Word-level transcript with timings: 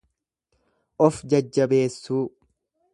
Of 1.05 1.15
jajjabeessuu. 1.29 2.25